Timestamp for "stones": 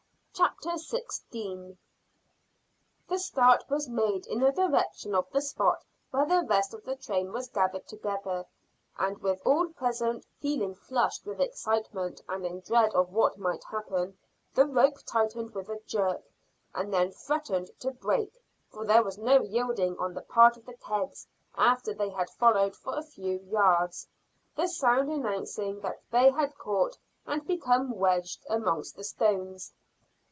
29.03-29.73